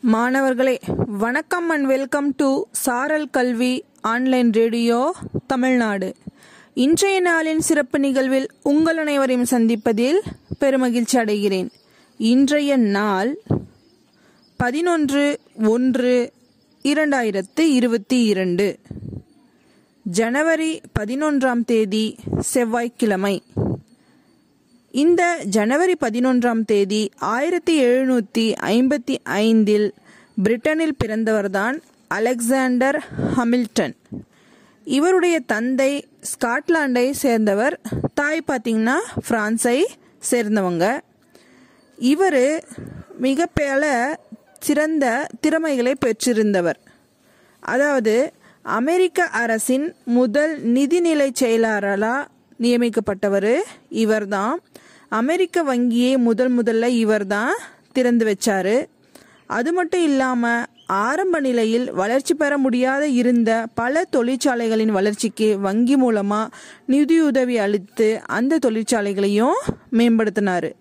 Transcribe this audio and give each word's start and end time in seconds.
மாணவர்களே 0.00 0.80
வணக்கம் 1.06 1.68
and 1.68 1.86
welcome 1.86 2.34
to 2.36 2.62
சாரல் 2.70 3.30
கல்வி 3.30 3.84
ஆன்லைன் 4.00 4.52
ரேடியோ 4.52 5.14
தமிழ்நாடு. 5.46 6.14
இன்றைய 6.74 7.22
நாளின் 7.22 7.58
சிறப்பு 7.58 7.98
நிகழ்வில் 7.98 8.50
உங்கள் 8.62 8.96
அனைவரையும் 8.96 9.46
சந்திப்பதில் 9.50 10.18
பெருமகிழ்ச்சி 10.60 11.12
அடைகிறேன். 11.12 11.68
இன்றைய 12.16 12.76
நாள் 12.76 13.38
பதினொன்று 14.56 15.40
ஒன்று 15.64 16.32
இரண்டாயிரத்து 16.82 17.60
இருபத்தி 17.60 18.24
இரண்டு. 18.24 18.78
ஜனவரி 20.02 20.80
பதினொன்றாம் 20.98 21.64
தேதி 21.64 22.16
செவ்வாய்க்கிழமை. 22.40 23.42
இந்த 25.02 25.22
ஜனவரி 25.54 25.94
பதினொன்றாம் 26.04 26.60
தேதி 26.64 27.00
ஆயிரத்தி 27.30 27.74
எழுநூற்றி 27.84 28.44
ஐம்பத்தி 28.74 29.14
ஐந்தில் 29.24 29.88
பிரிட்டனில் 30.44 30.94
பிறந்தவர்தான் 31.04 31.76
அலெக்சாண்டர் 32.08 32.98
ஹமில்டன். 33.36 33.94
இவருடைய 34.84 35.40
தந்தை 35.52 35.90
ஸ்காட்லாண்டை 36.30 37.10
சேர்ந்தவர் 37.22 37.80
தாய் 38.14 38.42
பார்த்தீங்கன்னா 38.46 38.96
பிரான்ஸை 39.28 39.78
சேர்ந்தவங்க. 40.30 40.86
இவர் 41.98 42.64
மிக 43.26 43.48
பல 43.60 43.90
சிறந்த 44.58 45.26
திறமைகளை 45.40 45.94
பெற்றிருந்தவர். 46.06 46.80
அதாவது 47.72 48.16
அமெரிக்க 48.62 49.28
அரசின் 49.42 49.94
முதல் 50.04 50.54
நிதிநிலை 50.76 51.28
செயலாளராக 51.42 52.28
நியமிக்கப்பட்டவர் 52.64 53.54
இவர்தான். 53.88 54.54
அமெரிக்க 55.08 55.62
வங்கியை 55.62 56.16
முதல் 56.16 56.58
முதல்ல 56.58 56.86
இவர்தான் 56.86 57.54
திறந்து 57.92 58.24
வச்சாரு. 58.26 58.86
அது 59.46 59.72
மட்டும் 59.72 60.02
இல்லாமல் 60.02 60.64
ஆரம்ப 60.86 61.40
நிலையில் 61.40 61.92
வளர்ச்சி 61.92 62.34
பெற 62.34 62.58
முடியாத 62.58 63.08
இருந்த 63.08 63.66
பல 63.74 64.04
தொழிற்சாலைகளின் 64.10 64.92
வளர்ச்சிக்கு 64.92 65.58
வங்கி 65.58 65.96
மூலமாக 65.96 66.54
நிதியுதவி 66.86 67.58
அளித்து 67.58 68.20
அந்த 68.26 68.58
தொழிற்சாலைகளையும் 68.58 69.58
மேம்படுத்தினார். 69.92 70.72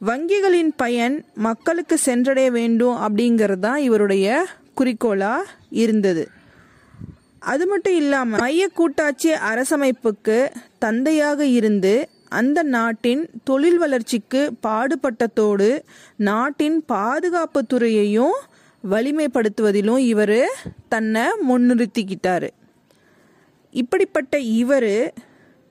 வங்கிகளின் 0.00 0.72
பயன் 0.76 1.24
மக்களுக்கு 1.34 1.98
சென்றடைய 1.98 2.50
வேண்டும் 2.50 2.96
அப்படிங்கிறது 2.96 3.58
தான் 3.58 3.76
இவருடைய 3.76 4.46
குறிக்கோளாக 4.74 5.46
இருந்தது. 5.70 6.28
அது 7.38 7.66
மட்டும் 7.66 7.94
இல்லாமல் 7.94 8.40
மைய 8.40 8.68
கூட்டாட்சி 8.68 9.30
அரசமைப்புக்கு 9.30 10.48
தந்தையாக 10.78 11.46
இருந்து 11.46 12.08
அந்த 12.28 12.62
நாட்டின் 12.62 13.30
தொழில் 13.44 13.78
வளர்ச்சிக்கு 13.78 14.52
பாடுபட்டதோடு 14.66 15.82
நாட்டின் 16.16 16.84
பாதுகாப்பு 16.84 17.64
துறையையும் 17.74 18.36
வலிமைப்படுத்துவதிலும் 18.90 19.98
இவர் 19.98 20.40
தன்னை 20.88 21.22
முன்னிறுத்திக்கிட்டார். 21.48 22.48
இப்படிப்பட்ட 23.70 24.38
இவர் 24.38 25.14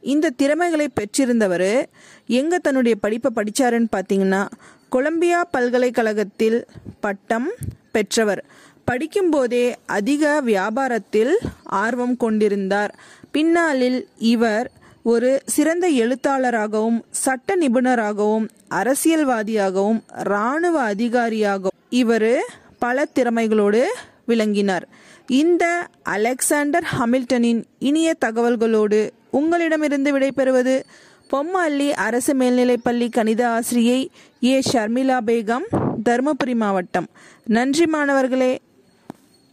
இந்த 0.00 0.30
திறமைகளை 0.30 0.88
பெற்றிருந்தவர் 0.94 1.84
எங்கே 2.26 2.56
தன்னுடைய 2.56 2.98
படிப்பை 3.00 3.30
படித்தாருன்னு 3.34 3.86
பார்த்தீங்கன்னா 3.96 4.48
கொலம்பியா 4.88 5.44
பல்கலைக்கழகத்தில் 5.44 6.66
பட்டம் 7.00 7.50
பெற்றவர். 7.92 8.44
படிக்கும்போதே 8.90 9.74
அதிக 9.86 10.42
வியாபாரத்தில் 10.44 11.34
ஆர்வம் 11.64 12.16
கொண்டிருந்தார். 12.16 12.98
பின்னாளில் 13.30 14.08
இவர் 14.18 14.70
ஒரு 15.10 15.42
சிறந்த 15.46 15.88
எழுத்தாளராகவும் 15.88 17.04
சட்ட 17.10 17.56
நிபுணராகவும் 17.56 18.48
அரசியல்வாதியாகவும் 18.70 20.00
இராணுவ 20.24 20.80
அதிகாரியாகவும் 20.82 21.76
இவர் 21.90 22.44
பல 22.78 23.06
திறமைகளோடு 23.14 23.82
விளங்கினார். 24.26 24.88
இந்த 25.26 25.86
அலெக்சாண்டர் 26.02 26.86
ஹமில்டனின் 26.98 27.64
இனிய 27.78 28.16
தகவல்களோடு 28.24 29.10
உங்களிடமிருந்து 29.30 30.18
விடைபெறுவது 30.18 30.82
பொம்மல்லி 31.30 31.90
அரசு 31.90 32.34
மேல்நிலைப்பள்ளி 32.34 33.10
கணித 33.10 33.48
ஆசிரியை 33.48 34.10
ஏ. 34.42 34.62
ஷர்மிளா 34.72 35.18
பேகம் 35.26 35.66
தருமபுரி 36.04 36.54
மாவட்டம். 36.54 37.06
நன்றி 37.44 37.86
மாணவர்களே. 37.86 38.58